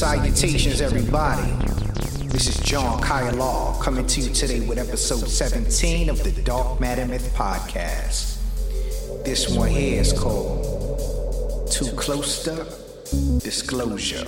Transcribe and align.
Salutations, 0.00 0.80
everybody. 0.80 1.52
This 2.28 2.46
is 2.48 2.56
John 2.60 3.02
Kaya 3.02 3.32
Law 3.32 3.78
coming 3.82 4.06
to 4.06 4.20
you 4.22 4.32
today 4.32 4.60
with 4.60 4.78
episode 4.78 5.28
17 5.28 6.08
of 6.08 6.24
the 6.24 6.30
Dark 6.40 6.80
Matter 6.80 7.04
Myth 7.04 7.30
podcast. 7.36 8.38
This 9.26 9.54
one 9.54 9.68
here 9.68 10.00
is 10.00 10.14
called 10.14 11.70
Too 11.70 11.92
Close 11.96 12.42
to 12.44 12.64
Disclosure. 13.44 14.24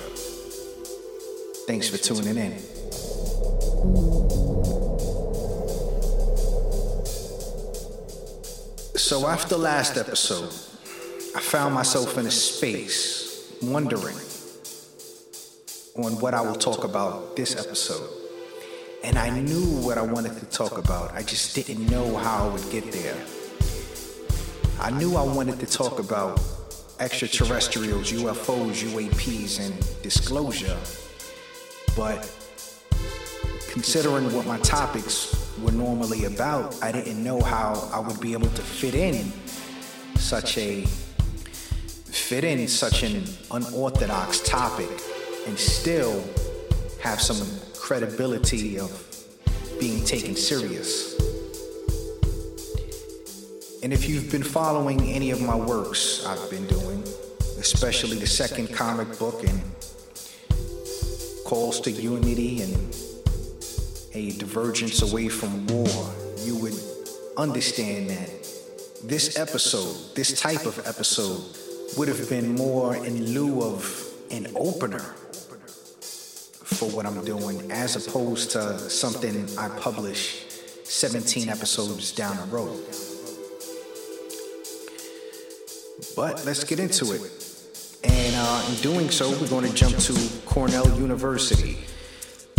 Thanks 1.65 1.89
for 1.89 1.97
tuning 1.97 2.37
in. 2.37 2.59
So, 8.95 9.25
after 9.25 9.57
last 9.57 9.97
episode, 9.97 10.53
I 11.35 11.39
found 11.39 11.73
myself 11.73 12.15
in 12.19 12.27
a 12.27 12.31
space 12.31 13.57
wondering 13.63 14.17
on 15.95 16.19
what 16.19 16.33
I 16.33 16.41
will 16.41 16.55
talk 16.55 16.83
about 16.83 17.35
this 17.35 17.55
episode. 17.55 18.09
And 19.03 19.17
I 19.17 19.29
knew 19.29 19.63
what 19.85 19.99
I 19.99 20.01
wanted 20.01 20.35
to 20.39 20.45
talk 20.47 20.79
about, 20.79 21.13
I 21.13 21.21
just 21.21 21.53
didn't 21.53 21.85
know 21.87 22.17
how 22.17 22.47
I 22.49 22.53
would 22.53 22.67
get 22.71 22.91
there. 22.91 23.15
I 24.79 24.89
knew 24.89 25.15
I 25.15 25.21
wanted 25.21 25.59
to 25.59 25.67
talk 25.67 25.99
about 25.99 26.41
extraterrestrials, 26.99 28.11
UFOs, 28.11 28.83
UAPs, 28.91 29.59
and 29.59 30.01
disclosure, 30.01 30.77
but 31.95 32.23
considering 33.69 34.33
what 34.33 34.47
my 34.47 34.57
topics 34.59 35.55
were 35.61 35.71
normally 35.71 36.25
about, 36.25 36.81
I 36.81 36.91
didn't 36.91 37.23
know 37.23 37.39
how 37.39 37.87
I 37.93 37.99
would 37.99 38.19
be 38.19 38.33
able 38.33 38.49
to 38.49 38.61
fit 38.63 38.95
in 38.95 39.31
such 40.15 40.57
a 40.57 40.85
fit 42.05 42.43
in 42.43 42.67
such 42.67 43.03
an 43.03 43.23
unorthodox 43.51 44.39
topic 44.39 44.89
and 45.45 45.57
still 45.57 46.23
have 46.99 47.21
some 47.21 47.45
credibility 47.77 48.79
of 48.79 48.91
being 49.79 50.03
taken 50.05 50.35
serious. 50.35 51.13
And 53.83 53.91
if 53.91 54.07
you've 54.07 54.31
been 54.31 54.43
following 54.43 55.01
any 55.11 55.31
of 55.31 55.41
my 55.41 55.55
works 55.55 56.25
I've 56.25 56.49
been 56.49 56.65
doing, 56.67 57.03
especially 57.59 58.17
the 58.17 58.27
second 58.27 58.73
comic 58.73 59.19
book 59.19 59.43
and 59.43 59.61
calls 61.45 61.81
to 61.81 61.91
unity 61.91 62.61
and 62.61 62.73
a 64.13 64.31
divergence 64.37 65.01
away 65.01 65.27
from 65.27 65.67
war, 65.67 66.13
you 66.39 66.55
would 66.55 66.79
understand 67.35 68.09
that 68.09 68.29
this 69.03 69.37
episode, 69.37 70.15
this 70.15 70.39
type 70.39 70.65
of 70.65 70.79
episode, 70.87 71.43
would 71.97 72.07
have 72.07 72.29
been 72.29 72.55
more 72.55 72.95
in 72.95 73.33
lieu 73.33 73.61
of 73.61 74.07
an 74.31 74.47
opener 74.55 75.13
for 76.73 76.89
what 76.89 77.05
I'm 77.05 77.23
doing 77.23 77.71
as 77.71 77.95
opposed 77.95 78.51
to 78.51 78.77
something 78.89 79.47
I 79.57 79.69
publish 79.79 80.45
17 80.83 81.49
episodes 81.49 82.11
down 82.11 82.35
the 82.37 82.55
road. 82.55 82.83
But 86.15 86.45
let's 86.45 86.63
get 86.63 86.79
into 86.79 87.13
it. 87.13 87.21
And 88.03 88.35
uh, 88.35 88.65
in 88.69 88.75
doing 88.81 89.09
so, 89.09 89.29
we're 89.39 89.47
going 89.47 89.67
to 89.69 89.73
jump 89.73 89.95
to 89.97 90.13
Cornell 90.45 90.89
University. 90.99 91.77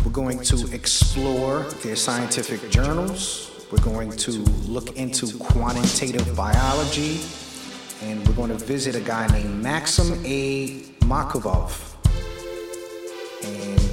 We're 0.05 0.13
going 0.13 0.41
to 0.41 0.73
explore 0.73 1.61
their 1.83 1.97
scientific 1.97 2.71
journals. 2.71 3.51
We're 3.71 3.83
going 3.83 4.13
to 4.13 4.31
look 4.67 4.97
into 4.97 5.39
quantitative 5.39 6.35
biology. 6.37 7.21
And 8.03 8.27
we're 8.27 8.35
going 8.35 8.51
to 8.51 8.65
visit 8.65 8.95
a 8.97 9.01
guy 9.01 9.27
named 9.29 9.63
Maxim 9.63 10.21
A. 10.25 10.83
Makukov. 11.01 11.95
And 13.45 13.84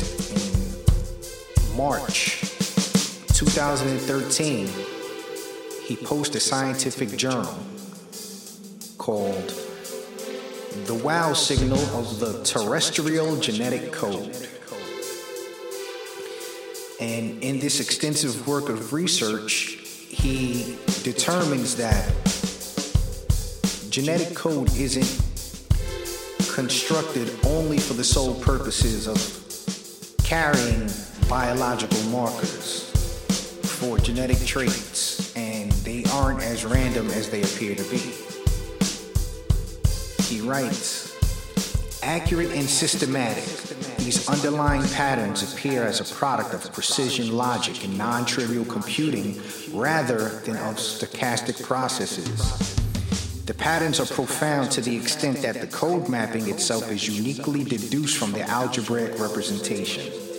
March 1.81 2.41
2013, 3.33 4.67
he 5.83 5.95
posted 5.95 6.35
a 6.35 6.39
scientific 6.39 7.17
journal 7.17 7.57
called 8.99 9.49
The 10.85 10.93
Wow 11.03 11.33
Signal 11.33 11.79
of 11.97 12.19
the 12.19 12.43
Terrestrial 12.43 13.35
Genetic 13.37 13.91
Code. 13.91 14.37
And 16.99 17.43
in 17.43 17.59
this 17.59 17.79
extensive 17.79 18.47
work 18.47 18.69
of 18.69 18.93
research, 18.93 19.79
he 20.07 20.77
determines 21.01 21.77
that 21.77 22.05
genetic 23.89 24.35
code 24.35 24.71
isn't 24.75 25.19
constructed 26.53 27.35
only 27.43 27.79
for 27.79 27.95
the 27.95 28.03
sole 28.03 28.35
purposes 28.35 29.07
of 29.07 29.17
carrying 30.23 30.87
biological 31.31 32.03
markers 32.09 32.91
for 33.79 33.97
genetic 33.97 34.37
traits, 34.45 35.33
and 35.37 35.71
they 35.71 36.03
aren't 36.11 36.41
as 36.41 36.65
random 36.65 37.07
as 37.11 37.29
they 37.29 37.41
appear 37.41 37.73
to 37.73 37.83
be. 37.83 37.99
He 40.25 40.41
writes, 40.41 41.15
accurate 42.03 42.51
and 42.51 42.69
systematic, 42.69 43.45
these 43.99 44.27
underlying 44.27 44.83
patterns 44.89 45.53
appear 45.53 45.83
as 45.83 46.01
a 46.01 46.13
product 46.13 46.53
of 46.53 46.73
precision 46.73 47.31
logic 47.37 47.85
and 47.85 47.97
non 47.97 48.25
trivial 48.25 48.65
computing 48.65 49.41
rather 49.71 50.41
than 50.41 50.57
of 50.57 50.75
stochastic 50.75 51.63
processes. 51.63 52.75
The 53.45 53.53
patterns 53.53 54.01
are 54.01 54.05
profound 54.05 54.69
to 54.71 54.81
the 54.81 54.97
extent 54.97 55.37
that 55.43 55.61
the 55.61 55.67
code 55.67 56.09
mapping 56.09 56.49
itself 56.49 56.91
is 56.91 57.07
uniquely 57.07 57.63
deduced 57.63 58.17
from 58.17 58.33
the 58.33 58.41
algebraic 58.41 59.17
representation. 59.17 60.30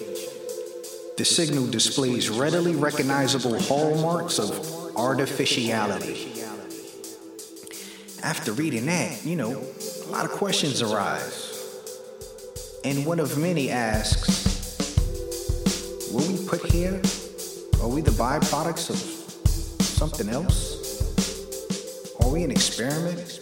The 1.18 1.26
signal 1.26 1.66
displays 1.66 2.30
readily 2.30 2.74
recognizable 2.74 3.60
hallmarks 3.60 4.38
of 4.38 4.96
artificiality. 4.96 6.42
After 8.22 8.52
reading 8.52 8.86
that, 8.86 9.22
you 9.24 9.36
know, 9.36 9.62
a 10.06 10.08
lot 10.10 10.24
of 10.24 10.30
questions 10.30 10.80
arise. 10.80 11.50
And 12.84 13.04
one 13.04 13.20
of 13.20 13.36
many 13.36 13.68
asks, 13.68 14.40
were 16.10 16.26
we 16.26 16.46
put 16.46 16.64
here? 16.70 17.00
Are 17.82 17.88
we 17.88 18.00
the 18.00 18.10
byproducts 18.12 18.88
of 18.88 18.96
something 19.84 20.30
else? 20.30 20.80
Are 22.20 22.28
we 22.30 22.42
an 22.42 22.50
experiment? 22.50 23.38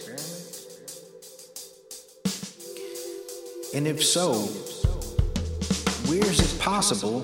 And 3.73 3.87
if 3.87 4.03
so, 4.03 4.33
where 6.09 6.25
is 6.25 6.39
it 6.41 6.59
possible 6.59 7.21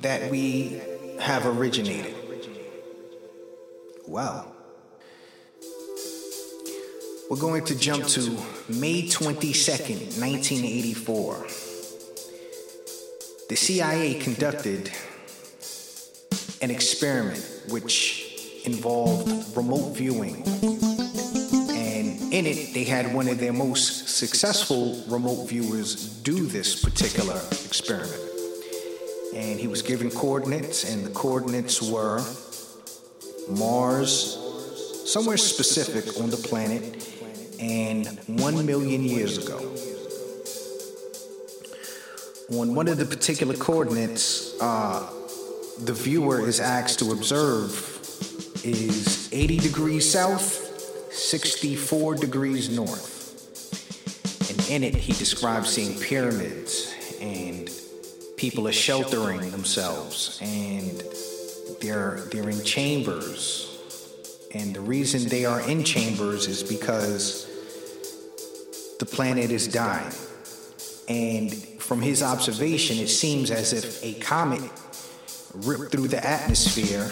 that 0.00 0.30
we 0.30 0.80
have 1.20 1.46
originated? 1.46 2.14
Well, 4.06 4.54
we're 7.28 7.36
going 7.36 7.64
to 7.66 7.78
jump 7.78 8.06
to 8.06 8.20
May 8.68 9.02
22nd, 9.02 10.18
1984. 10.20 11.46
The 13.48 13.56
CIA 13.56 14.14
conducted 14.14 14.90
an 16.62 16.70
experiment 16.70 17.46
which 17.68 18.60
involved 18.64 19.56
remote 19.56 19.96
viewing. 19.96 20.42
And 21.70 22.32
in 22.32 22.46
it, 22.46 22.74
they 22.74 22.84
had 22.84 23.14
one 23.14 23.28
of 23.28 23.38
their 23.38 23.52
most 23.52 24.08
successful 24.08 25.02
remote 25.08 25.48
viewers 25.48 25.94
do 26.22 26.46
this 26.46 26.82
particular 26.82 27.40
experiment. 27.64 28.39
And 29.34 29.60
he 29.60 29.68
was 29.68 29.82
given 29.82 30.10
coordinates, 30.10 30.84
and 30.84 31.04
the 31.04 31.10
coordinates 31.10 31.80
were 31.80 32.22
Mars, 33.48 34.38
somewhere 35.06 35.36
specific 35.36 36.20
on 36.20 36.30
the 36.30 36.36
planet, 36.36 37.06
and 37.60 38.06
one 38.26 38.64
million 38.66 39.02
years 39.04 39.38
ago. 39.38 39.58
On 42.58 42.74
one 42.74 42.88
of 42.88 42.98
the 42.98 43.04
particular 43.04 43.54
coordinates, 43.54 44.60
uh, 44.60 45.08
the 45.84 45.92
viewer 45.92 46.46
is 46.46 46.58
asked 46.60 46.98
to 46.98 47.12
observe 47.12 47.86
is 48.64 49.32
80 49.32 49.58
degrees 49.58 50.10
south, 50.10 51.12
64 51.12 52.16
degrees 52.16 52.68
north. 52.68 53.18
And 54.50 54.68
in 54.68 54.84
it, 54.84 54.94
he 54.94 55.12
describes 55.12 55.70
seeing 55.70 55.98
pyramids 55.98 56.94
and 57.20 57.70
people 58.40 58.66
are 58.66 58.72
sheltering 58.72 59.50
themselves 59.50 60.38
and 60.40 61.02
they're, 61.82 62.22
they're 62.32 62.48
in 62.48 62.64
chambers. 62.64 63.78
And 64.54 64.74
the 64.74 64.80
reason 64.80 65.28
they 65.28 65.44
are 65.44 65.60
in 65.68 65.84
chambers 65.84 66.46
is 66.46 66.62
because 66.62 67.46
the 68.98 69.04
planet 69.04 69.50
is 69.50 69.68
dying. 69.68 70.10
And 71.06 71.52
from 71.82 72.00
his 72.00 72.22
observation, 72.22 72.96
it 72.96 73.08
seems 73.08 73.50
as 73.50 73.74
if 73.74 74.02
a 74.02 74.14
comet 74.20 74.62
ripped 75.54 75.92
through 75.92 76.08
the 76.08 76.26
atmosphere 76.26 77.10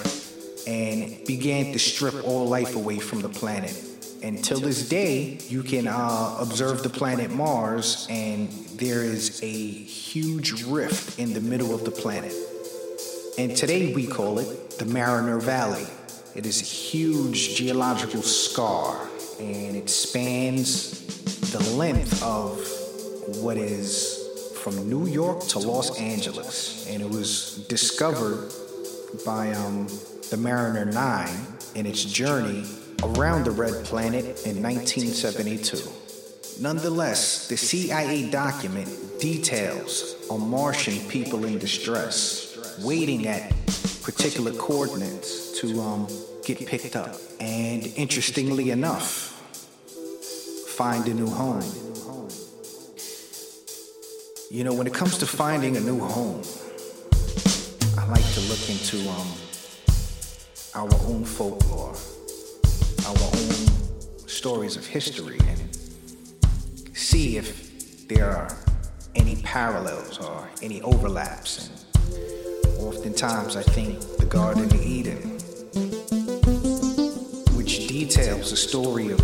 and 0.67 1.27
began 1.27 1.75
to 1.75 1.79
strip 1.79 2.25
all 2.25 2.47
life 2.47 2.75
away 2.75 3.01
from 3.01 3.21
the 3.21 3.29
planet. 3.29 3.79
Until 4.23 4.61
this 4.61 4.89
day, 4.89 5.39
you 5.49 5.63
can 5.63 5.87
uh, 5.87 6.37
observe 6.41 6.83
the 6.83 6.91
planet 6.91 7.31
Mars, 7.31 8.07
and 8.11 8.49
there 8.77 9.03
is 9.03 9.43
a 9.43 9.47
huge 9.47 10.63
rift 10.65 11.19
in 11.19 11.33
the 11.33 11.41
middle 11.41 11.75
of 11.75 11.85
the 11.85 11.91
planet. 11.91 12.33
And 13.39 13.57
today 13.57 13.95
we 13.95 14.07
call 14.07 14.39
it 14.39 14.79
the 14.79 14.85
Mariner 14.85 15.39
Valley. 15.39 15.87
It 16.35 16.47
is 16.47 16.61
a 16.61 16.65
huge 16.65 17.57
geological 17.57 18.23
scar, 18.23 19.09
and 19.41 19.77
it 19.77 19.89
spans 19.89 21.07
the 21.53 21.61
length 21.77 22.23
of 22.23 22.59
what 23.43 23.57
is 23.57 24.19
from 24.63 24.89
New 24.89 25.07
York 25.07 25.47
to 25.49 25.59
Los 25.59 25.99
Angeles. 25.99 26.89
And 26.89 27.03
it 27.03 27.09
was 27.09 27.65
discovered 27.69 28.53
by 29.25 29.53
um, 29.53 29.87
the 30.31 30.37
Mariner 30.37 30.85
9 30.85 31.29
in 31.75 31.87
its 31.87 32.05
journey 32.05 32.65
around 33.03 33.45
the 33.45 33.51
Red 33.51 33.85
Planet 33.85 34.25
in 34.47 34.63
1972. 34.63 35.79
Nonetheless, 36.61 37.47
the 37.49 37.57
CIA 37.57 38.29
document 38.31 38.89
details 39.21 40.17
a 40.31 40.37
Martian 40.37 40.99
people 41.09 41.45
in 41.45 41.59
distress, 41.59 42.77
waiting 42.83 43.29
at 43.29 43.51
particular 44.03 44.53
coordinates 44.53 45.61
to 45.61 45.81
um, 45.81 46.09
get 46.45 46.67
picked 46.67 46.97
up. 46.97 47.17
And 47.39 47.87
interestingly 47.97 48.71
enough, 48.71 49.05
find 50.77 51.07
a 51.07 51.15
new 51.15 51.29
home. 51.29 51.63
You 54.51 54.65
know, 54.65 54.73
when 54.73 54.87
it 54.87 54.95
comes 54.95 55.19
to 55.19 55.27
finding 55.27 55.77
a 55.77 55.81
new 55.81 56.01
home, 56.01 56.43
I 57.97 58.07
like 58.09 58.25
to 58.33 58.41
look 58.41 58.69
into 58.69 59.09
um, 59.11 59.29
our 60.75 60.93
own 61.07 61.25
folklore 61.25 61.95
our 63.09 63.17
own 63.17 64.29
stories 64.29 64.77
of 64.77 64.87
history 64.87 65.39
and 65.49 65.77
see 66.95 67.39
if 67.39 68.07
there 68.07 68.31
are 68.31 68.55
any 69.15 69.37
parallels 69.37 70.19
or 70.19 70.47
any 70.63 70.83
overlaps. 70.83 71.71
And 72.13 72.79
oftentimes, 72.81 73.57
I 73.57 73.63
think 73.63 73.99
the 74.19 74.27
Garden 74.27 74.65
of 74.65 74.75
Eden, 74.75 75.39
which 77.57 77.89
details 77.89 78.51
the 78.51 78.57
story 78.57 79.11
of 79.11 79.21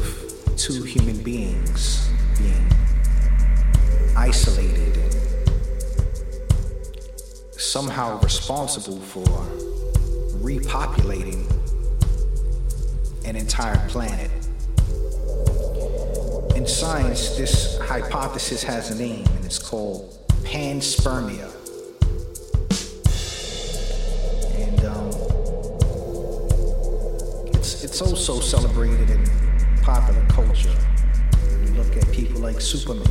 two 0.56 0.82
human 0.82 1.22
beings 1.22 2.08
being 2.38 2.66
isolated 4.16 4.96
and 4.96 5.14
somehow 7.52 8.18
responsible 8.20 9.00
for 9.00 9.26
repopulating 10.40 11.63
an 13.24 13.36
entire 13.36 13.88
planet. 13.88 14.30
In 16.54 16.66
science, 16.66 17.36
this 17.36 17.78
hypothesis 17.78 18.62
has 18.62 18.90
a 18.90 18.94
name, 18.96 19.26
and 19.26 19.44
it's 19.44 19.58
called 19.58 20.18
panspermia. 20.44 21.50
And 24.56 24.84
um, 24.84 25.08
it's, 27.54 27.82
it's 27.82 28.02
also 28.02 28.40
celebrated 28.40 29.10
in 29.10 29.24
popular 29.82 30.24
culture. 30.28 30.76
You 31.64 31.72
look 31.72 31.96
at 31.96 32.10
people 32.12 32.40
like 32.40 32.60
Superman. 32.60 33.06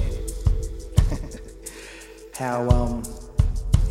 How, 2.36 2.70
um, 2.70 3.04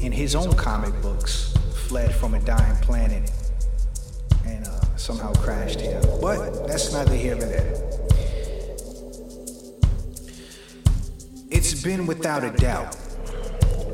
in 0.01 0.13
his 0.13 0.35
own 0.35 0.55
comic 0.55 1.01
books, 1.03 1.55
fled 1.89 2.15
from 2.15 2.35
a 2.35 2.41
dying 2.41 2.77
planet 2.77 3.31
somehow 5.03 5.33
crashed 5.33 5.81
here. 5.81 6.01
But 6.21 6.69
that's 6.69 6.93
neither 6.93 7.17
here 7.17 7.35
nor 7.35 7.47
there. 7.47 7.75
It's 11.51 11.83
been 11.83 12.07
without 12.07 12.45
a 12.45 12.53
doubt 12.53 12.95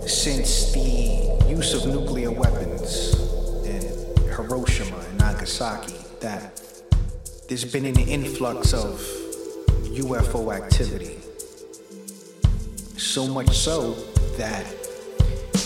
since 0.06 0.72
the 0.72 1.49
use 1.49 1.72
of 1.72 1.87
nuclear 1.87 2.31
weapons 2.31 3.14
in 3.64 3.81
Hiroshima 4.28 4.99
and 4.99 5.19
Nagasaki 5.19 5.96
that 6.20 6.60
there's 7.49 7.64
been 7.64 7.87
an 7.87 7.99
influx 7.99 8.75
of 8.75 9.00
UFO 9.96 10.55
activity. 10.55 11.16
So 12.99 13.26
much 13.26 13.56
so 13.56 13.94
that 14.37 14.66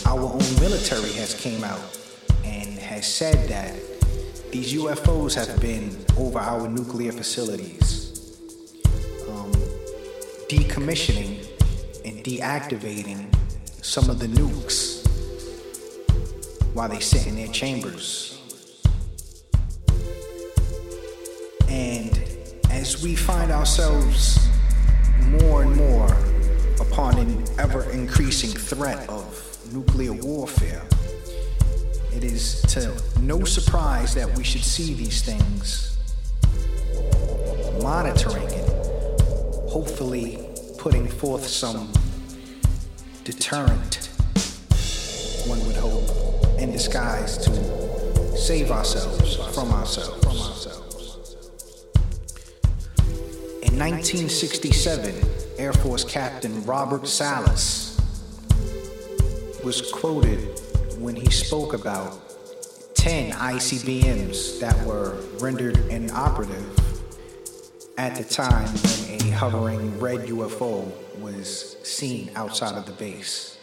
our 0.07 0.21
own 0.21 0.61
military 0.61 1.13
has 1.15 1.35
came 1.35 1.65
out 1.65 1.99
and 2.45 2.79
has 2.79 3.13
said 3.13 3.49
that 3.49 3.75
these 4.53 4.75
UFOs 4.75 5.35
have 5.35 5.59
been 5.63 5.97
over 6.19 6.39
our 6.39 6.69
nuclear 6.69 7.11
facilities, 7.11 8.37
um, 9.31 9.51
decommissioning 10.47 11.47
and 12.05 12.23
deactivating 12.23 13.35
some 13.83 14.11
of 14.11 14.19
the 14.19 14.27
nukes 14.27 15.09
while 16.75 16.91
they 16.91 17.01
sit 17.01 17.27
in 17.27 17.37
their 17.37 17.49
chambers. 17.49 18.39
And 21.69 22.23
as 22.71 23.03
we 23.03 23.17
find 23.17 23.51
ourselves 23.51 24.39
more 25.41 25.63
and 25.63 25.75
more 25.75 26.15
upon 26.79 27.19
an 27.19 27.43
ever 27.59 27.91
increasing 27.91 28.51
threat 28.51 29.09
of 29.09 29.59
nuclear 29.73 30.13
warfare, 30.13 30.83
it 32.15 32.25
is 32.25 32.61
to 32.63 32.95
no 33.21 33.45
surprise 33.45 34.15
that 34.15 34.37
we 34.37 34.45
should 34.45 34.65
see 34.65 34.95
these 34.95 35.23
things, 35.23 35.97
monitoring 37.83 38.49
it, 38.49 38.69
hopefully 39.69 40.47
putting 40.79 41.09
forth 41.09 41.47
some 41.47 41.93
deterrent, 43.25 44.11
one 45.47 45.65
would 45.67 45.77
hope, 45.77 46.59
in 46.59 46.71
disguise 46.73 47.39
to 47.39 48.37
save 48.37 48.71
ourselves 48.71 49.37
from 49.55 49.71
ourselves. 49.73 50.23
In 53.63 53.79
1967, 53.79 55.15
Air 55.59 55.73
Force 55.73 56.05
Captain 56.05 56.65
Robert 56.65 57.07
Salas 57.07 57.99
was 59.65 59.91
quoted 59.93 60.62
when 61.03 61.17
he 61.17 61.29
spoke 61.31 61.75
about 61.75 62.17
10 62.95 63.33
ICBMs 63.33 64.61
that 64.61 64.87
were 64.87 65.17
rendered 65.41 65.77
inoperative 65.89 66.79
at 67.99 68.15
the 68.15 68.23
time 68.23 68.69
when 68.69 69.21
a 69.21 69.31
hovering 69.33 69.99
red 69.99 70.21
UFO 70.29 70.87
was 71.19 71.77
seen 71.83 72.31
outside 72.37 72.77
of 72.77 72.87
the 72.87 72.93
base. 72.93 73.59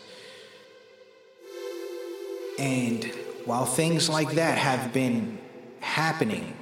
And 2.60 3.05
while 3.46 3.65
things 3.65 4.10
like 4.10 4.31
that 4.31 4.58
have 4.58 4.91
been 4.91 5.38
happening 5.79 6.58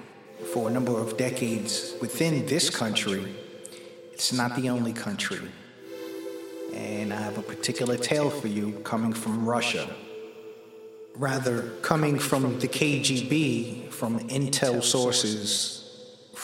for 0.53 0.69
a 0.69 0.72
number 0.72 1.00
of 1.00 1.17
decades 1.17 1.96
within 2.00 2.46
this 2.46 2.69
country, 2.69 3.36
it's 4.13 4.31
not 4.31 4.55
the 4.55 4.69
only 4.69 4.93
country. 4.93 5.39
And 6.75 7.12
I 7.12 7.19
have 7.19 7.39
a 7.39 7.41
particular 7.41 7.98
tale 7.98 8.29
for 8.29 8.48
you 8.48 8.74
coming 8.84 9.13
from 9.13 9.43
Russia 9.43 9.89
rather 11.17 11.63
coming 11.81 12.19
from 12.19 12.59
the 12.59 12.67
KGB, 12.67 13.89
from 13.91 14.19
intel 14.29 14.83
sources 14.83 15.77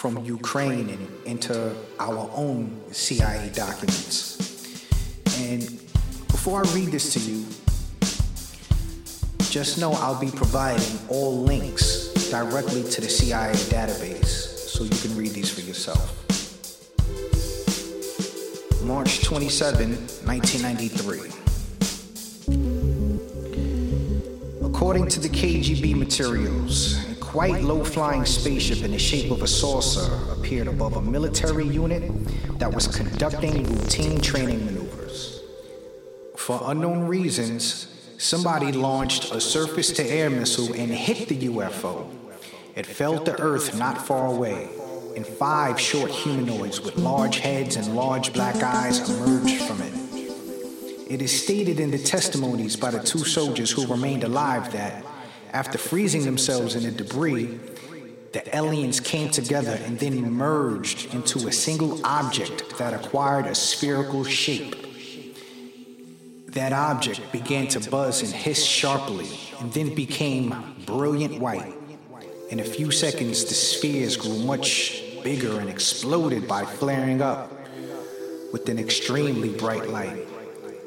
from 0.04 0.26
Ukraine 0.26 0.90
and 0.90 1.08
into 1.26 1.74
our 2.00 2.30
own 2.34 2.82
CIA 2.92 3.50
documents. 3.54 4.84
And 5.40 5.62
before 6.28 6.66
I 6.66 6.74
read 6.74 6.90
this 6.90 7.14
to 7.14 7.20
you, 7.20 7.46
just 9.50 9.78
know 9.78 9.94
I'll 9.94 10.20
be 10.20 10.32
providing 10.32 11.00
all 11.10 11.44
links 11.44 12.12
directly 12.32 12.84
to 12.84 13.02
the 13.02 13.08
CIA 13.08 13.54
database 13.54 14.26
so 14.26 14.84
you 14.84 14.90
can 14.90 15.16
read 15.16 15.32
these 15.32 15.52
for 15.52 15.62
yourself. 15.62 16.20
March 18.84 19.24
27, 19.24 19.92
1993. 20.26 21.43
According 24.84 25.08
to 25.12 25.22
the 25.22 25.30
KGB 25.30 25.96
materials, 25.96 27.02
a 27.10 27.16
quite 27.16 27.64
low 27.64 27.86
flying 27.86 28.26
spaceship 28.26 28.84
in 28.84 28.92
the 28.92 29.00
shape 29.00 29.32
of 29.32 29.42
a 29.42 29.48
saucer 29.48 30.12
appeared 30.34 30.68
above 30.68 30.98
a 30.98 31.02
military 31.02 31.66
unit 31.66 32.12
that 32.60 32.74
was 32.74 32.88
conducting 32.88 33.64
routine 33.64 34.20
training 34.20 34.66
maneuvers. 34.66 35.42
For 36.36 36.60
unknown 36.66 37.08
reasons, 37.08 37.88
somebody 38.18 38.74
launched 38.74 39.32
a 39.32 39.40
surface 39.40 39.90
to 39.94 40.04
air 40.04 40.30
missile 40.30 40.74
and 40.74 40.92
hit 40.92 41.30
the 41.30 41.48
UFO. 41.48 42.06
It 42.76 42.86
fell 42.86 43.24
to 43.24 43.40
Earth 43.40 43.80
not 43.80 44.06
far 44.06 44.28
away, 44.28 44.68
and 45.16 45.26
five 45.26 45.80
short 45.80 46.12
humanoids 46.12 46.82
with 46.82 46.98
large 46.98 47.38
heads 47.38 47.78
and 47.78 47.96
large 47.96 48.34
black 48.34 48.58
eyes 48.58 49.00
emerged 49.10 49.64
from 49.64 49.82
it. 49.82 50.03
It 51.14 51.22
is 51.22 51.44
stated 51.44 51.80
in 51.80 51.92
the 51.92 52.00
testimonies 52.00 52.76
by 52.76 52.90
the 52.90 53.00
two 53.00 53.20
soldiers 53.20 53.70
who 53.70 53.86
remained 53.86 54.24
alive 54.24 54.72
that, 54.72 55.06
after 55.52 55.78
freezing 55.78 56.24
themselves 56.24 56.74
in 56.74 56.82
the 56.82 56.90
debris, 56.90 57.60
the 58.32 58.58
aliens 58.58 59.00
came 59.00 59.30
together 59.30 59.80
and 59.86 60.00
then 60.00 60.32
merged 60.32 61.14
into 61.14 61.48
a 61.48 61.52
single 61.52 62.04
object 62.04 62.80
that 62.80 62.96
acquired 62.96 63.46
a 63.46 63.54
spherical 63.54 64.24
shape. 64.24 64.76
That 66.48 66.74
object 66.74 67.32
began 67.32 67.68
to 67.68 67.92
buzz 67.92 68.24
and 68.24 68.34
hiss 68.34 68.66
sharply 68.66 69.30
and 69.60 69.72
then 69.72 69.94
became 69.94 70.56
brilliant 70.88 71.40
white. 71.40 71.76
In 72.50 72.60
a 72.60 72.64
few 72.64 72.90
seconds, 72.90 73.46
the 73.46 73.54
spheres 73.54 74.18
grew 74.18 74.40
much 74.40 75.04
bigger 75.24 75.60
and 75.60 75.70
exploded 75.70 76.48
by 76.48 76.66
flaring 76.66 77.22
up 77.22 77.52
with 78.52 78.68
an 78.68 78.80
extremely 78.80 79.50
bright 79.50 79.90
light. 79.90 80.33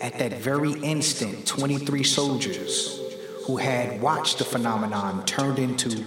At 0.00 0.18
that 0.18 0.34
very 0.34 0.72
instant, 0.82 1.46
23 1.46 2.04
soldiers 2.04 3.00
who 3.44 3.56
had 3.56 4.00
watched 4.00 4.38
the 4.38 4.44
phenomenon 4.44 5.24
turned 5.24 5.58
into 5.58 6.04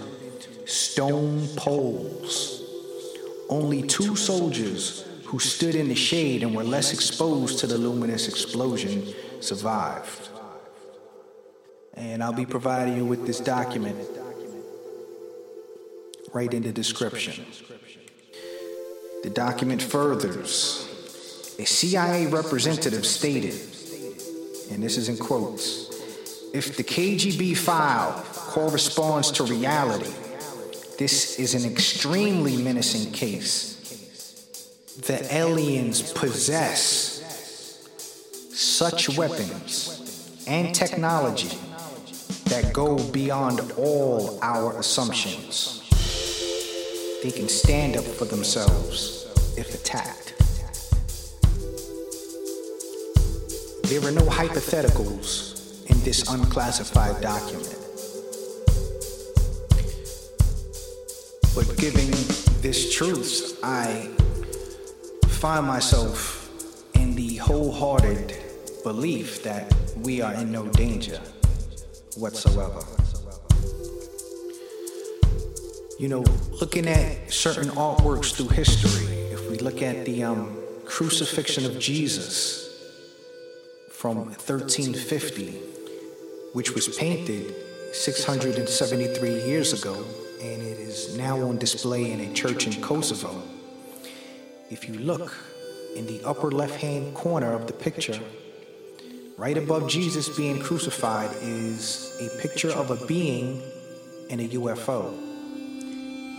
stone 0.66 1.48
poles. 1.56 2.62
Only 3.48 3.82
two 3.82 4.14
soldiers 4.14 5.04
who 5.24 5.38
stood 5.40 5.74
in 5.74 5.88
the 5.88 5.94
shade 5.94 6.42
and 6.42 6.54
were 6.54 6.62
less 6.64 6.92
exposed 6.92 7.58
to 7.60 7.66
the 7.66 7.78
luminous 7.78 8.28
explosion 8.28 9.12
survived. 9.40 10.28
And 11.94 12.22
I'll 12.22 12.32
be 12.32 12.46
providing 12.46 12.96
you 12.96 13.04
with 13.04 13.26
this 13.26 13.40
document 13.40 13.98
right 16.32 16.52
in 16.52 16.62
the 16.62 16.72
description. 16.72 17.44
The 19.24 19.30
document 19.30 19.82
furthers 19.82 20.86
a 21.60 21.66
CIA 21.66 22.26
representative 22.26 23.04
stated, 23.04 23.52
and 24.70 24.82
this 24.82 24.96
is 24.96 25.08
in 25.08 25.16
quotes 25.16 25.90
if 26.52 26.76
the 26.76 26.82
KGB 26.82 27.56
file 27.56 28.24
corresponds 28.34 29.30
to 29.32 29.44
reality, 29.44 30.12
this 30.98 31.38
is 31.38 31.54
an 31.54 31.70
extremely 31.70 32.56
menacing 32.56 33.12
case. 33.12 33.76
The 35.06 35.32
aliens 35.32 36.12
possess 36.12 37.20
such 38.52 39.16
weapons 39.16 40.44
and 40.48 40.74
technology 40.74 41.56
that 42.46 42.72
go 42.72 42.98
beyond 43.10 43.72
all 43.76 44.40
our 44.42 44.76
assumptions. 44.80 45.86
They 47.22 47.30
can 47.30 47.48
stand 47.48 47.96
up 47.96 48.04
for 48.04 48.24
themselves 48.24 49.28
if 49.56 49.72
attacked. 49.72 50.39
There 53.90 54.06
are 54.06 54.12
no 54.12 54.22
hypotheticals 54.22 55.84
in 55.90 56.00
this 56.04 56.28
unclassified 56.30 57.20
document. 57.20 57.74
But 61.56 61.76
giving 61.76 62.12
this 62.62 62.94
truth, 62.94 63.58
I 63.64 64.08
find 65.26 65.66
myself 65.66 66.52
in 66.94 67.16
the 67.16 67.34
wholehearted 67.38 68.36
belief 68.84 69.42
that 69.42 69.74
we 69.96 70.20
are 70.20 70.34
in 70.34 70.52
no 70.52 70.68
danger 70.68 71.20
whatsoever. 72.16 72.84
You 75.98 76.06
know, 76.10 76.24
looking 76.60 76.86
at 76.86 77.32
certain 77.32 77.70
artworks 77.70 78.36
through 78.36 78.50
history, 78.50 79.06
if 79.32 79.50
we 79.50 79.58
look 79.58 79.82
at 79.82 80.04
the 80.04 80.22
um, 80.22 80.56
crucifixion 80.84 81.66
of 81.66 81.80
Jesus 81.80 82.69
from 84.00 84.16
1350, 84.16 85.50
which 86.54 86.72
was 86.72 86.88
painted 86.96 87.54
673 87.92 89.28
years 89.44 89.74
ago, 89.74 89.92
and 90.40 90.62
it 90.62 90.78
is 90.80 91.18
now 91.18 91.38
on 91.42 91.58
display 91.58 92.10
in 92.10 92.20
a 92.20 92.32
church 92.32 92.66
in 92.66 92.82
Kosovo. 92.82 93.42
If 94.70 94.88
you 94.88 94.94
look 94.94 95.36
in 95.94 96.06
the 96.06 96.22
upper 96.24 96.50
left 96.50 96.76
hand 96.76 97.14
corner 97.14 97.52
of 97.52 97.66
the 97.66 97.74
picture, 97.74 98.18
right 99.36 99.58
above 99.58 99.86
Jesus 99.86 100.34
being 100.34 100.60
crucified 100.60 101.36
is 101.42 102.10
a 102.22 102.40
picture 102.40 102.70
of 102.70 102.90
a 102.90 103.06
being 103.06 103.60
in 104.30 104.40
a 104.40 104.48
UFO, 104.48 105.12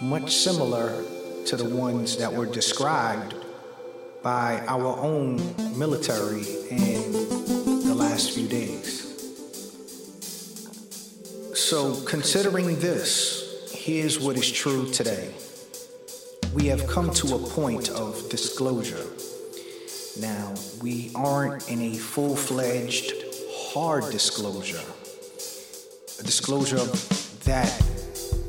much 0.01 0.36
similar 0.36 1.03
to 1.46 1.56
the 1.56 1.65
ones 1.65 2.18
that 2.18 2.34
were 2.34 2.48
described 2.48 3.36
by 4.23 4.63
our 4.67 4.97
own 4.99 5.37
military 5.77 6.45
in 6.69 7.11
the 7.87 7.95
last 7.95 8.31
few 8.31 8.47
days. 8.47 9.01
So, 11.55 12.01
considering 12.05 12.79
this, 12.79 13.71
here's 13.73 14.19
what 14.19 14.37
is 14.37 14.51
true 14.51 14.89
today. 14.91 15.33
We 16.53 16.67
have 16.67 16.85
come 16.87 17.11
to 17.11 17.35
a 17.35 17.39
point 17.39 17.89
of 17.89 18.29
disclosure. 18.29 19.07
Now, 20.19 20.53
we 20.81 21.11
aren't 21.15 21.69
in 21.69 21.81
a 21.81 21.95
full 21.95 22.35
fledged, 22.35 23.13
hard 23.49 24.11
disclosure. 24.11 24.83
A 26.19 26.23
disclosure 26.23 26.77
of 26.77 26.91
that 27.45 27.71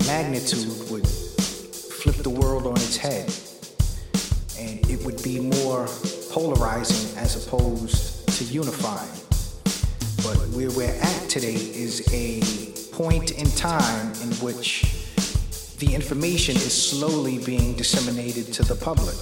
magnitude 0.06 0.90
would 0.90 1.06
flip 1.06 2.16
the 2.16 2.30
world 2.30 2.66
on 2.66 2.76
its 2.76 2.96
head, 2.96 3.32
and 4.62 4.90
it 4.90 5.04
would 5.04 5.22
be 5.22 5.40
more 5.40 5.86
polarizing 6.30 7.18
as 7.18 7.46
opposed 7.46 8.28
to 8.28 8.44
unifying. 8.44 9.10
But 10.22 10.36
where 10.54 10.70
we're 10.70 10.94
at 11.02 11.28
today 11.28 11.54
is 11.54 12.06
a 12.12 12.40
point 12.94 13.32
in 13.32 13.46
time 13.50 14.12
in 14.22 14.30
which 14.36 14.82
the 15.78 15.94
information 15.94 16.54
is 16.56 16.90
slowly 16.90 17.38
being 17.44 17.74
disseminated 17.74 18.52
to 18.54 18.62
the 18.62 18.76
public. 18.76 19.16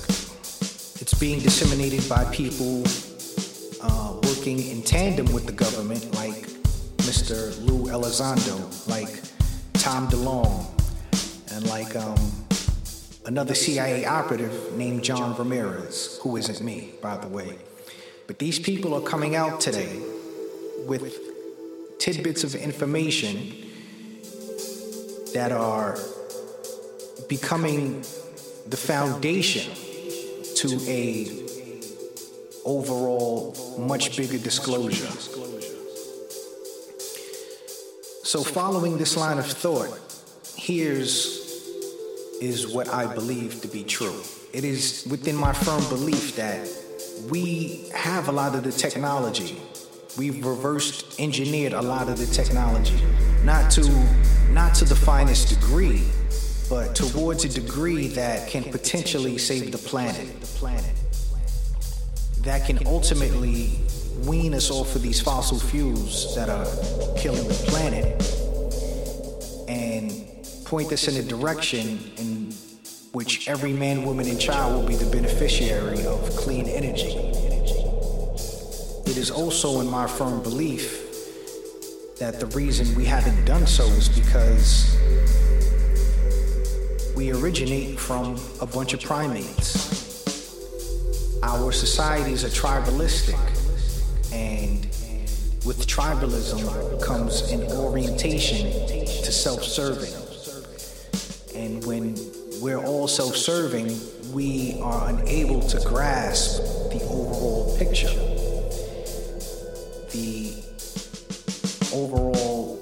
It's 1.01 1.15
being 1.15 1.41
disseminated 1.41 2.07
by 2.09 2.25
people 2.27 2.83
uh, 3.83 4.21
working 4.25 4.59
in 4.69 4.83
tandem 4.83 5.33
with 5.33 5.47
the 5.47 5.53
government, 5.53 6.15
like 6.15 6.47
Mr. 7.09 7.59
Lou 7.67 7.87
Elizondo, 7.87 8.59
like 8.89 9.23
Tom 9.75 10.09
DeLonge, 10.09 10.67
and 11.53 11.67
like 11.69 11.97
um, 11.97 12.19
another 13.27 13.55
CIA 13.55 14.05
operative 14.05 14.77
named 14.77 15.05
John 15.05 15.37
Ramirez, 15.37 16.19
who 16.23 16.37
isn't 16.37 16.61
me, 16.61 16.93
by 17.03 17.17
the 17.17 17.29
way. 17.29 17.59
But 18.27 18.39
these 18.39 18.59
people 18.59 18.95
are 18.95 19.01
coming 19.01 19.37
out 19.37 19.61
today 19.61 20.01
with 20.87 21.19
tidbits 21.99 22.45
of 22.45 22.55
information 22.55 23.53
that 25.35 25.53
are 25.53 25.99
becoming 27.29 28.01
the 28.69 28.77
foundation 28.77 29.73
to 30.57 30.79
a 30.89 31.27
overall 32.65 33.55
much 33.79 34.17
bigger 34.17 34.39
disclosure. 34.39 35.11
So 38.25 38.45
following 38.45 38.97
this 38.97 39.17
line 39.17 39.39
of 39.39 39.47
thought, 39.47 39.99
here's 40.57 41.50
is 42.41 42.67
what 42.67 42.89
I 42.89 43.13
believe 43.15 43.61
to 43.63 43.69
be 43.69 43.85
true. 43.85 44.21
It 44.53 44.65
is 44.65 45.07
within 45.11 45.37
my 45.37 45.53
firm 45.53 45.87
belief 45.89 46.37
that 46.37 46.69
we 47.31 47.89
have 47.95 48.29
a 48.29 48.33
lot 48.33 48.55
of 48.55 48.65
the 48.65 48.73
technology 48.73 49.61
We've 50.19 50.45
reversed 50.45 51.21
engineered 51.21 51.73
a 51.73 51.81
lot 51.81 52.09
of 52.09 52.19
the 52.19 52.27
technology, 52.27 53.01
not 53.45 53.71
to 53.73 53.89
not 54.51 54.75
to 54.77 54.85
the 54.85 54.97
finest 54.97 55.49
degree, 55.49 56.03
but 56.69 56.97
towards 56.97 57.45
a 57.45 57.49
degree 57.49 58.09
that 58.09 58.49
can 58.49 58.65
potentially 58.65 59.39
save 59.39 59.71
the 59.71 59.79
planet. 59.79 60.29
That 62.43 62.67
can 62.67 62.85
ultimately 62.87 63.79
wean 64.25 64.53
us 64.53 64.71
off 64.71 64.97
of 64.97 65.03
these 65.03 65.21
fossil 65.21 65.61
fuels 65.61 66.35
that 66.35 66.49
are 66.49 66.67
killing 67.17 67.47
the 67.47 67.55
planet 67.69 68.40
point 70.71 70.93
us 70.93 71.09
in 71.09 71.17
a 71.17 71.27
direction 71.27 71.99
in 72.17 72.55
which 73.11 73.49
every 73.49 73.73
man, 73.73 74.05
woman, 74.05 74.29
and 74.29 74.41
child 74.41 74.73
will 74.73 74.87
be 74.87 74.95
the 74.95 75.11
beneficiary 75.11 76.07
of 76.07 76.21
clean 76.37 76.69
energy. 76.69 77.17
It 79.11 79.17
is 79.17 79.33
also 79.33 79.81
in 79.81 79.89
my 79.89 80.07
firm 80.07 80.41
belief 80.45 82.17
that 82.21 82.39
the 82.39 82.47
reason 82.55 82.95
we 82.95 83.05
haven't 83.05 83.45
done 83.45 83.67
so 83.67 83.83
is 83.83 84.09
because 84.09 84.97
we 87.17 87.33
originate 87.33 87.99
from 87.99 88.39
a 88.61 88.67
bunch 88.67 88.95
of 88.95 89.03
primates. 89.03 89.75
Our 91.43 91.73
societies 91.73 92.45
are 92.45 92.49
tribalistic, 92.49 93.41
and 94.33 94.85
with 95.67 95.85
tribalism 95.89 97.03
comes 97.03 97.51
an 97.51 97.65
orientation 97.73 98.71
to 98.87 99.33
self 99.33 99.65
serving. 99.65 100.30
And 101.61 101.85
when 101.85 102.17
we're 102.63 102.83
all 102.83 103.07
self 103.07 103.37
serving, 103.37 103.99
we 104.33 104.79
are 104.81 105.11
unable 105.11 105.61
to 105.61 105.81
grasp 105.81 106.63
the 106.91 107.05
overall 107.05 107.77
picture 107.79 108.09
the 110.11 110.53
overall 111.95 112.79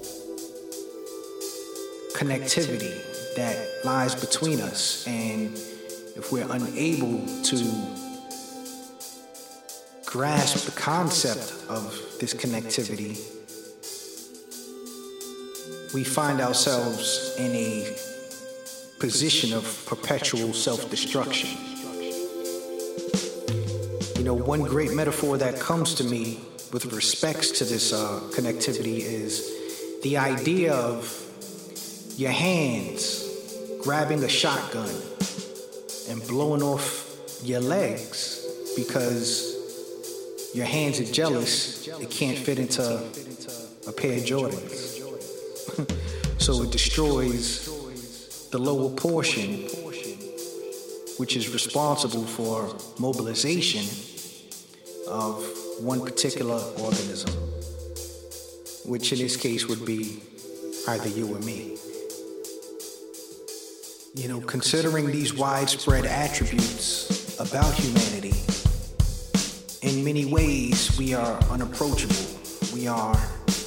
connectivity 2.15 3.35
that 3.37 3.57
lies 3.85 4.15
between 4.15 4.61
us. 4.61 5.07
And 5.07 5.55
if 6.17 6.33
we're 6.33 6.51
unable 6.51 7.27
to 7.45 7.57
grasp 10.07 10.65
the 10.65 10.81
concept 10.81 11.53
of 11.69 11.93
this 12.19 12.33
connectivity, 12.33 13.19
we 15.93 16.05
find 16.05 16.41
ourselves 16.41 17.35
in 17.39 17.53
a 17.53 17.97
position 18.99 19.53
of 19.53 19.85
perpetual 19.87 20.53
self 20.53 20.91
destruction. 20.91 21.51
You 24.17 24.25
know, 24.25 24.35
one 24.35 24.63
great 24.63 24.93
metaphor 24.93 25.39
that 25.39 25.61
comes 25.61 25.95
to 25.95 26.05
me 26.05 26.41
with 26.73 26.87
respects 26.93 27.51
to 27.53 27.65
this 27.65 27.93
uh, 27.93 28.21
connectivity 28.33 28.99
is 28.99 30.01
the 30.03 30.17
idea 30.17 30.75
of 30.75 31.25
your 32.17 32.33
hands 32.33 33.25
grabbing 33.83 34.23
a 34.25 34.29
shotgun 34.29 34.91
and 36.09 36.27
blowing 36.27 36.63
off 36.63 37.07
your 37.43 37.61
legs 37.61 38.45
because 38.77 39.55
your 40.55 40.67
hands 40.67 40.99
are 40.99 41.13
jealous, 41.13 41.87
it 41.87 42.11
can't 42.11 42.39
fit 42.39 42.59
into 42.59 42.83
a 43.87 43.93
pair 43.93 44.19
of 44.19 44.25
Jordans. 44.25 44.99
so 46.41 46.63
it 46.63 46.73
destroys 46.73 47.68
the 48.51 48.59
lower 48.59 48.91
portion, 48.91 49.69
which 51.19 51.37
is 51.37 51.53
responsible 51.53 52.25
for 52.25 52.75
mobilization 52.99 53.85
of 55.09 55.45
one 55.81 56.01
particular 56.01 56.61
organism, 56.81 57.33
which 58.87 59.13
in 59.13 59.19
this 59.19 59.37
case 59.37 59.67
would 59.67 59.85
be 59.85 60.23
either 60.89 61.09
you 61.09 61.35
or 61.35 61.39
me. 61.41 61.77
You 64.15 64.29
know, 64.29 64.41
considering 64.41 65.07
these 65.07 65.35
widespread 65.35 66.07
attributes 66.07 67.39
about 67.39 67.75
humanity, 67.75 68.35
in 69.83 70.05
many 70.05 70.25
ways 70.25 70.97
we 70.99 71.15
are 71.15 71.39
unapproachable. 71.51 72.17
We 72.75 72.87
are 72.87 73.17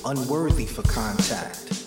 unworthy 0.06 0.66
for 0.66 0.82
contact. 0.84 1.81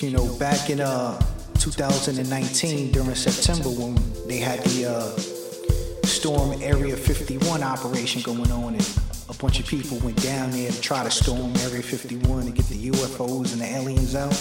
You 0.00 0.12
know, 0.12 0.34
back 0.38 0.70
in 0.70 0.80
uh, 0.80 1.20
2019 1.58 2.90
during 2.90 3.14
September 3.14 3.68
when 3.68 3.94
they 4.26 4.38
had 4.38 4.60
the 4.60 4.86
uh, 4.86 6.06
Storm 6.06 6.58
Area 6.62 6.96
51 6.96 7.62
operation 7.62 8.22
going 8.22 8.50
on 8.50 8.76
and 8.76 8.98
a 9.28 9.34
bunch 9.34 9.60
of 9.60 9.66
people 9.66 9.98
went 9.98 10.16
down 10.22 10.52
there 10.52 10.70
to 10.70 10.80
try 10.80 11.04
to 11.04 11.10
storm 11.10 11.54
Area 11.58 11.82
51 11.82 12.46
to 12.46 12.50
get 12.50 12.64
the 12.68 12.90
UFOs 12.90 13.52
and 13.52 13.60
the 13.60 13.66
aliens 13.66 14.14
out. 14.14 14.32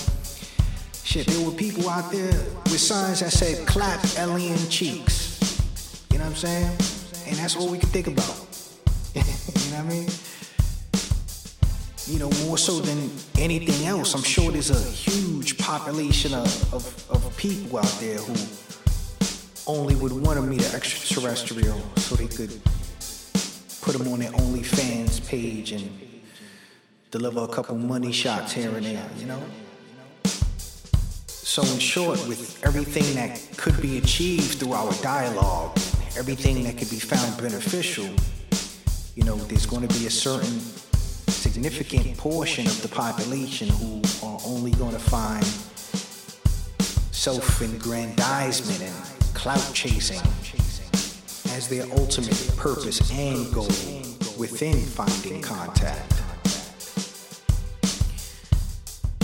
Shit, 1.03 1.27
there 1.27 1.45
were 1.45 1.51
people 1.51 1.89
out 1.89 2.09
there 2.09 2.31
with 2.31 2.79
signs 2.79 3.19
that 3.19 3.31
said 3.31 3.67
clap 3.67 3.99
alien 4.17 4.57
cheeks. 4.69 5.41
You 6.09 6.19
know 6.19 6.23
what 6.23 6.31
I'm 6.31 6.37
saying? 6.37 6.71
And 7.27 7.35
that's 7.35 7.57
all 7.57 7.67
we 7.67 7.79
could 7.79 7.89
think 7.89 8.07
about. 8.07 8.33
you 9.13 9.71
know 9.71 9.83
what 9.83 9.85
I 9.85 9.89
mean? 9.89 10.09
you 12.09 12.17
know, 12.17 12.29
more 12.45 12.57
so 12.57 12.79
than 12.79 13.09
anything 13.37 13.85
else, 13.85 14.15
I'm 14.15 14.23
sure 14.23 14.51
there's 14.51 14.71
a 14.71 14.91
huge 14.91 15.38
population 15.69 16.33
of, 16.33 16.73
of, 16.73 17.11
of 17.11 17.37
people 17.37 17.77
out 17.77 17.97
there 17.99 18.17
who 18.17 18.33
only 19.67 19.93
would 19.93 20.11
want 20.11 20.35
to 20.35 20.41
meet 20.41 20.67
an 20.67 20.73
extraterrestrial 20.73 21.79
so 21.97 22.15
they 22.15 22.25
could 22.25 22.49
put 23.83 23.95
them 23.95 24.11
on 24.11 24.17
their 24.17 24.31
OnlyFans 24.31 25.23
page 25.27 25.71
and 25.71 25.87
deliver 27.11 27.41
a 27.41 27.47
couple 27.47 27.77
money 27.77 28.11
shots 28.11 28.51
here 28.51 28.75
and 28.75 28.83
there, 28.83 29.07
you 29.19 29.27
know? 29.27 29.43
So, 31.27 31.61
in 31.61 31.77
short, 31.77 32.17
with 32.27 32.65
everything 32.65 33.13
that 33.13 33.39
could 33.55 33.79
be 33.79 33.99
achieved 33.99 34.57
through 34.57 34.73
our 34.73 34.91
dialogue, 35.03 35.77
everything 36.17 36.63
that 36.63 36.79
could 36.79 36.89
be 36.89 36.99
found 36.99 37.39
beneficial, 37.39 38.09
you 39.15 39.23
know, 39.23 39.35
there's 39.35 39.67
going 39.67 39.87
to 39.87 39.99
be 39.99 40.07
a 40.07 40.09
certain 40.09 40.59
significant 41.39 42.17
portion 42.17 42.67
of 42.67 42.81
the 42.81 42.87
population 42.89 43.69
who 43.69 44.01
are 44.21 44.37
only 44.45 44.71
going 44.71 44.91
to 44.91 44.99
find 44.99 45.45
self 47.13 47.61
aggrandizement 47.61 48.81
and 48.81 49.33
clout 49.33 49.71
chasing 49.73 50.19
as 51.55 51.69
their 51.69 51.83
ultimate 51.93 52.53
purpose 52.57 53.09
and 53.11 53.53
goal 53.53 53.67
within 54.37 54.75
finding 54.81 55.41
contact. 55.41 56.21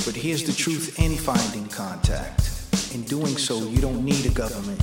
But 0.05 0.15
here's 0.15 0.43
the 0.45 0.53
truth 0.53 0.97
in 0.97 1.17
finding 1.17 1.67
contact. 1.67 2.49
In 2.93 3.03
doing 3.03 3.37
so, 3.37 3.59
you 3.67 3.81
don't 3.81 4.05
need 4.05 4.25
a 4.25 4.29
government. 4.29 4.81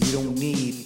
You 0.00 0.12
don't 0.12 0.38
need 0.38 0.84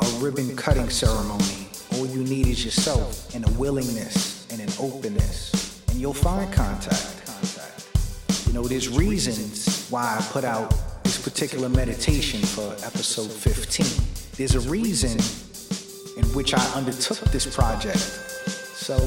a 0.00 0.06
ribbon 0.18 0.56
cutting 0.56 0.90
ceremony. 0.90 1.68
All 1.92 2.06
you 2.06 2.24
need 2.24 2.48
is 2.48 2.64
yourself 2.64 3.32
and 3.32 3.48
a 3.48 3.52
willingness 3.52 4.39
and 4.52 4.60
an 4.60 4.70
openness, 4.80 5.82
and 5.88 6.00
you'll 6.00 6.14
find 6.14 6.52
contact. 6.52 7.16
You 8.46 8.52
know, 8.52 8.64
there's 8.64 8.88
reasons 8.88 9.88
why 9.90 10.16
I 10.18 10.22
put 10.32 10.44
out 10.44 10.74
this 11.04 11.22
particular 11.22 11.68
meditation 11.68 12.40
for 12.40 12.72
episode 12.84 13.30
15. 13.30 13.86
There's 14.36 14.56
a 14.56 14.68
reason 14.68 15.18
in 16.16 16.24
which 16.34 16.52
I 16.52 16.64
undertook 16.74 17.18
this 17.30 17.46
project. 17.54 17.98
So 17.98 18.98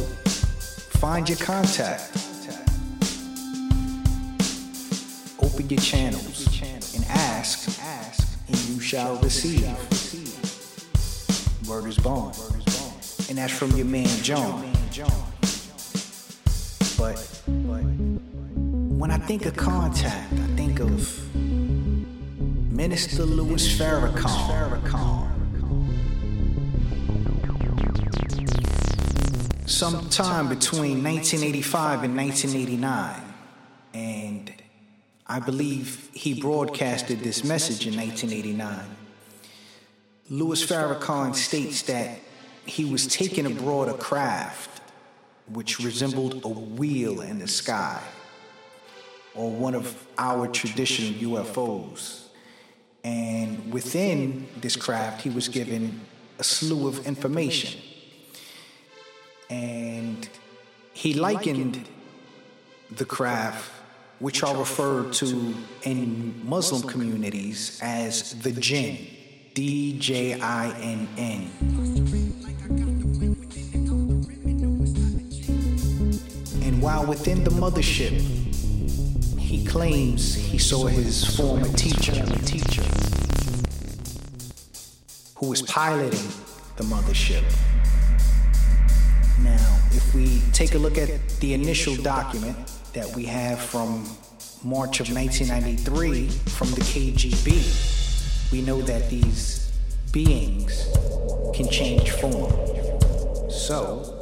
find 1.00 1.28
your 1.28 1.38
contact. 1.40 2.12
Open 5.42 5.70
your 5.70 5.82
channels 5.82 6.48
and 6.96 7.06
ask, 7.10 7.80
and 8.48 8.58
you 8.70 8.80
shall 8.80 9.18
receive. 9.18 9.68
Word 11.68 11.88
is 11.88 11.98
born. 11.98 12.34
And 13.28 13.38
that's 13.38 13.52
from 13.52 13.72
your 13.72 13.86
man 13.86 14.08
John. 14.24 14.72
But 17.04 17.20
when 17.50 19.12
I 19.12 19.18
think 19.18 19.46
of 19.46 19.58
contact, 19.58 20.32
I 20.32 20.48
think 20.56 20.80
of 20.80 21.36
Minister 21.36 23.24
Louis 23.24 23.78
Farrakhan. 23.78 25.28
Sometime 29.66 30.48
between 30.48 31.04
1985 31.04 32.04
and 32.06 32.16
1989, 32.16 33.22
and 33.94 34.54
I 35.28 35.42
believe 35.42 36.10
he 36.14 36.40
broadcasted 36.40 37.20
this 37.20 37.44
message 37.44 37.86
in 37.86 37.98
1989. 37.98 38.80
Louis 40.30 40.66
Farrakhan 40.66 41.36
states 41.36 41.82
that 41.82 42.20
he 42.66 42.86
was 42.86 43.08
taking 43.08 43.46
abroad 43.46 43.90
a 43.90 43.94
craft 43.94 44.74
which 45.52 45.80
resembled 45.80 46.44
a 46.44 46.48
wheel 46.48 47.22
in 47.22 47.40
the 47.40 47.48
sky, 47.48 48.02
or 49.36 49.52
one 49.52 49.76
of 49.76 50.08
our 50.18 50.48
traditional 50.48 51.14
UFOs. 51.32 52.28
And 53.04 53.74
within 53.74 54.48
this 54.62 54.76
craft, 54.76 55.22
he 55.22 55.30
was 55.30 55.50
given 55.50 56.02
a 56.40 56.44
slew 56.44 56.88
of 56.88 57.06
information. 57.06 57.82
And 59.50 60.28
he 60.94 61.14
likened 61.14 61.86
the 62.92 63.06
craft, 63.06 63.70
which 64.20 64.44
are 64.44 64.56
referred 64.56 65.12
to 65.14 65.54
in 65.84 66.42
Muslim 66.48 66.88
communities 66.88 67.80
as 67.84 68.40
the 68.42 68.52
jinn, 68.52 69.08
D 69.54 70.00
J 70.00 70.40
I 70.40 70.70
N 70.80 71.08
N. 71.18 72.23
while 76.84 77.06
within 77.06 77.46
the 77.46 77.50
mothership, 77.50 78.12
he 79.40 79.66
claims 79.66 80.36
he 80.36 80.58
saw 80.58 80.86
his 80.86 81.34
former 81.38 81.70
teacher, 81.78 82.12
teacher, 82.44 82.84
who 85.38 85.48
was 85.48 85.62
piloting 85.62 86.28
the 86.76 86.84
mothership. 86.84 87.42
Now, 89.42 89.80
if 89.92 90.14
we 90.14 90.42
take 90.52 90.76
a 90.76 90.78
look 90.78 90.98
at 90.98 91.10
the 91.40 91.54
initial 91.54 91.96
document 91.96 92.58
that 92.92 93.08
we 93.16 93.24
have 93.28 93.62
from 93.62 94.04
March 94.62 95.00
of 95.00 95.10
1993 95.10 96.28
from 96.28 96.70
the 96.72 96.82
KGB, 96.82 98.52
we 98.52 98.62
know 98.62 98.82
that 98.82 99.10
these 99.10 99.72
beings 100.12 100.90
can 101.56 101.70
change 101.70 102.12
form. 102.12 102.52
So, 103.50 104.13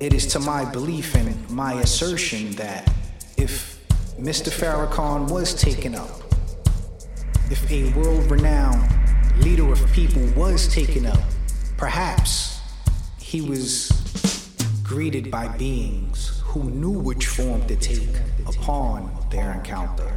it 0.00 0.14
is 0.14 0.26
to 0.26 0.40
my 0.40 0.64
belief 0.64 1.14
and 1.14 1.50
my 1.50 1.74
assertion 1.74 2.52
that 2.52 2.90
if 3.36 3.78
Mr. 4.18 4.50
Farrakhan 4.50 5.30
was 5.30 5.54
taken 5.54 5.94
up, 5.94 6.22
if 7.50 7.70
a 7.70 7.92
world 7.92 8.30
renowned 8.30 8.90
leader 9.42 9.70
of 9.70 9.92
people 9.92 10.22
was 10.34 10.68
taken 10.68 11.04
up, 11.04 11.20
perhaps 11.76 12.60
he 13.18 13.42
was 13.42 13.90
greeted 14.82 15.30
by 15.30 15.48
beings 15.48 16.40
who 16.44 16.64
knew 16.64 16.90
which 16.90 17.26
form 17.26 17.66
to 17.66 17.76
take 17.76 18.08
upon 18.46 19.14
their 19.30 19.52
encounter. 19.52 20.16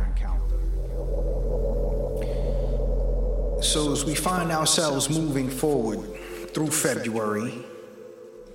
So, 3.62 3.94
as 3.94 4.04
we 4.04 4.14
find 4.14 4.52
ourselves 4.52 5.10
moving 5.10 5.50
forward 5.50 6.00
through 6.54 6.68
February, 6.68 7.64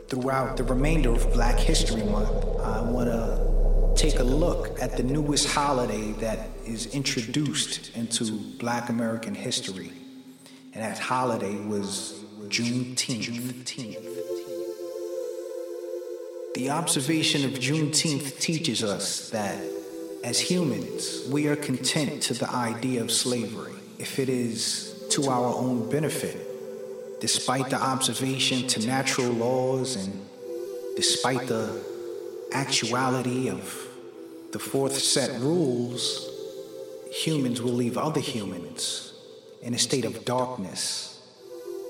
throughout 0.09 0.57
the 0.57 0.65
remainder 0.65 1.11
of 1.11 1.33
Black 1.33 1.59
History 1.59 2.03
Month, 2.03 2.31
I 2.61 2.81
want 2.83 3.09
to 3.09 3.93
take 3.95 4.19
a 4.21 4.25
look 4.25 4.81
at 4.81 4.97
the 4.97 5.03
newest 5.03 5.49
holiday 5.49 6.13
that 6.13 6.49
is 6.65 6.95
introduced 6.95 7.95
into 7.97 8.39
Black 8.59 8.89
American 8.89 9.35
history. 9.35 9.93
And 10.73 10.83
that 10.83 10.99
holiday 10.99 11.57
was 11.67 12.25
Juneteenth. 12.49 14.07
The 16.55 16.71
observation 16.71 17.45
of 17.45 17.53
Juneteenth 17.53 18.41
teaches 18.41 18.83
us 18.83 19.31
that 19.31 19.63
as 20.25 20.41
humans, 20.41 21.29
we 21.31 21.47
are 21.49 21.57
content 21.57 22.23
to 22.23 22.35
the 22.35 22.51
idea 22.51 23.03
of 23.03 23.11
slavery 23.11 23.75
if 23.99 24.19
it 24.19 24.29
is 24.29 25.07
to 25.11 25.29
our 25.29 25.55
own 25.55 25.91
benefit, 25.91 26.48
despite 27.21 27.71
the 27.71 27.81
observation 27.81 28.67
to 28.69 28.87
natural 28.87 29.31
laws 29.33 29.97
and 29.97 30.29
despite 30.97 31.47
the 31.49 31.83
actuality 32.53 33.49
of 33.49 33.87
the 34.53 34.59
fourth 34.59 34.99
set 34.99 35.41
rules, 35.41 36.29
humans 37.13 37.61
will 37.61 37.73
leave 37.73 37.99
other 37.99 38.21
humans 38.21 39.15
in 39.63 39.75
a 39.75 39.79
state 39.79 40.05
of 40.05 40.25
darkness 40.25 41.21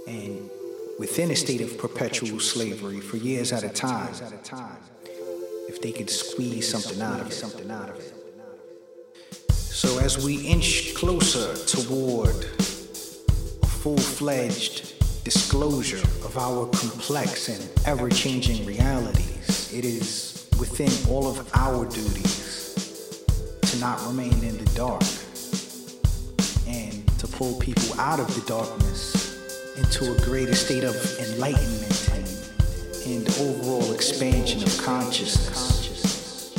and 0.06 0.50
within 0.98 1.30
a 1.30 1.36
state 1.36 1.60
of 1.60 1.78
perpetual 1.78 2.40
slavery 2.40 3.00
for 3.00 3.16
years 3.18 3.52
at 3.52 3.62
a 3.62 3.68
time 3.68 4.12
if 5.68 5.80
they 5.82 5.92
could 5.92 6.10
squeeze 6.10 6.68
something 6.68 7.00
out 7.00 7.20
of 7.20 7.26
it. 7.28 8.14
So 9.50 9.98
as 10.00 10.24
we 10.24 10.46
inch 10.46 10.94
closer 10.94 11.54
toward 11.66 12.34
a 13.62 13.66
full-fledged 13.66 14.97
disclosure 15.28 16.00
of 16.24 16.38
our 16.38 16.64
complex 16.68 17.50
and 17.50 17.70
ever-changing 17.84 18.64
realities, 18.64 19.70
it 19.74 19.84
is 19.84 20.48
within 20.58 20.90
all 21.12 21.26
of 21.26 21.50
our 21.54 21.84
duties 21.84 23.52
to 23.60 23.78
not 23.78 24.00
remain 24.06 24.32
in 24.42 24.56
the 24.56 24.64
dark 24.74 25.02
and 26.66 27.06
to 27.18 27.26
pull 27.26 27.58
people 27.60 28.00
out 28.00 28.18
of 28.18 28.26
the 28.36 28.40
darkness 28.48 29.36
into 29.76 30.14
a 30.14 30.18
greater 30.24 30.54
state 30.54 30.82
of 30.82 30.96
enlightenment 31.18 32.08
and, 32.14 32.28
and 33.06 33.28
overall 33.38 33.92
expansion 33.92 34.62
of 34.62 34.78
consciousness. 34.82 36.54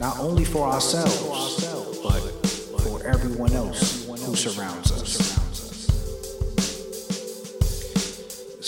Not 0.00 0.18
only 0.18 0.44
for 0.44 0.66
ourselves, 0.66 1.64
but 2.02 2.20
for 2.80 3.06
everyone 3.06 3.52
else 3.52 4.08
who 4.08 4.34
surrounds 4.34 4.90
us. 4.90 5.33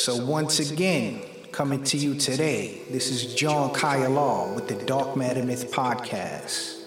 So 0.06 0.24
once 0.24 0.60
again, 0.60 1.20
coming 1.50 1.82
to 1.82 1.96
you 1.96 2.14
today, 2.14 2.82
this 2.92 3.10
is 3.10 3.34
John 3.34 3.74
Kaya 3.74 4.08
Law 4.08 4.54
with 4.54 4.68
the 4.68 4.76
Dark 4.84 5.16
Matter 5.16 5.42
Myth 5.42 5.72
Podcast, 5.72 6.84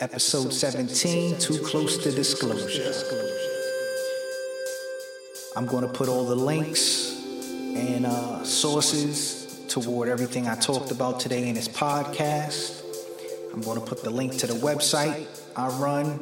episode 0.00 0.52
17, 0.52 1.38
Too 1.38 1.60
Close 1.60 1.96
to 2.04 2.10
Disclosure. 2.10 2.92
I'm 5.56 5.64
going 5.64 5.86
to 5.86 5.90
put 5.90 6.10
all 6.10 6.26
the 6.26 6.36
links 6.36 7.24
and 7.74 8.04
uh, 8.04 8.44
sources 8.44 9.64
toward 9.68 10.10
everything 10.10 10.46
I 10.46 10.54
talked 10.54 10.90
about 10.90 11.20
today 11.20 11.48
in 11.48 11.54
this 11.54 11.68
podcast. 11.68 12.82
I'm 13.54 13.62
going 13.62 13.80
to 13.80 13.86
put 13.86 14.04
the 14.04 14.10
link 14.10 14.36
to 14.40 14.46
the 14.46 14.52
website 14.52 15.26
I 15.56 15.68
run, 15.78 16.20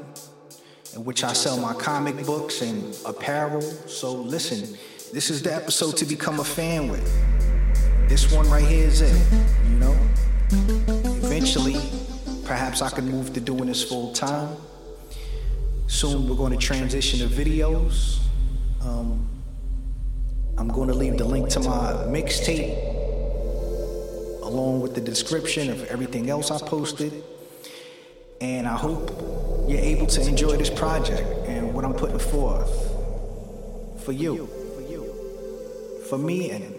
in 0.95 1.05
which 1.05 1.25
I 1.25 1.33
sell 1.33 1.59
my 1.59 1.75
comic 1.75 2.25
books 2.25 2.63
and 2.63 2.97
apparel. 3.05 3.63
So 3.63 4.13
listen, 4.13 4.79
this 5.13 5.31
is 5.31 5.43
the 5.43 5.55
episode 5.55 5.97
to 5.97 6.05
become 6.05 6.41
a 6.41 6.45
fan 6.45 6.89
with. 6.89 7.05
This 8.09 8.33
one 8.33 8.49
right 8.51 8.65
here 8.65 8.87
is 8.87 9.01
it, 9.01 9.17
you 9.71 9.77
know? 9.77 9.97
Eventually, 11.23 11.77
perhaps 12.45 12.83
I 12.83 12.91
can 12.91 13.11
move 13.11 13.33
to 13.35 13.41
doing 13.41 13.67
this 13.67 13.83
full 13.85 14.13
time. 14.13 14.57
Soon 15.87 16.29
we're 16.29 16.37
going 16.37 16.53
to 16.53 16.59
transition 16.59 17.21
to 17.21 17.27
videos. 17.27 18.19
Um, 18.83 19.29
I'm 20.59 20.69
going 20.69 20.89
to 20.89 20.95
leave 20.95 21.19
the 21.19 21.25
link 21.25 21.49
to 21.51 21.61
my 21.61 21.93
mixtape 22.09 22.95
along 24.43 24.81
with 24.81 24.95
the 24.95 25.01
description 25.01 25.71
of 25.71 25.85
everything 25.87 26.31
else 26.31 26.51
I 26.51 26.59
posted. 26.59 27.13
And 28.41 28.67
I 28.67 28.77
hope 28.77 29.11
you're 29.69 29.81
able 29.81 30.07
to 30.07 30.27
enjoy 30.27 30.57
this 30.57 30.71
project 30.71 31.23
and 31.49 31.75
what 31.75 31.85
I'm 31.85 31.95
putting 31.95 32.19
forth 32.19 32.71
for 34.05 34.13
you, 34.13 34.49
for 36.09 36.19
me, 36.19 36.51
and 36.51 36.75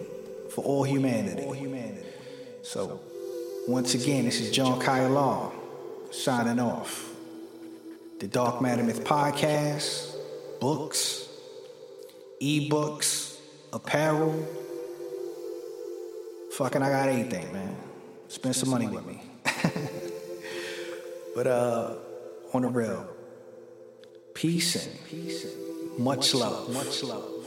for 0.50 0.64
all 0.64 0.84
humanity. 0.84 1.44
So, 2.62 3.00
once 3.66 3.94
again, 3.94 4.24
this 4.26 4.40
is 4.40 4.50
John 4.50 4.80
Kyle 4.80 5.10
Law 5.10 5.52
signing 6.10 6.60
off. 6.60 7.08
The 8.20 8.26
Dark 8.26 8.60
Matter 8.60 8.82
Myth 8.82 9.04
Podcast, 9.04 10.14
books, 10.60 11.28
ebooks, 12.42 13.38
apparel. 13.72 14.46
Fucking, 16.52 16.82
I 16.82 16.90
got 16.90 17.08
anything, 17.08 17.52
man. 17.52 17.76
Spend 18.28 18.56
some 18.56 18.70
money 18.70 18.88
with 18.88 19.06
me. 19.06 19.22
but 21.34 21.46
uh, 21.46 21.94
on 22.52 22.62
the 22.62 22.68
real, 22.68 23.08
peace 24.34 24.84
and 24.84 25.98
much 25.98 26.34
love. 26.34 26.72
Much 26.72 27.02
love. 27.02 27.37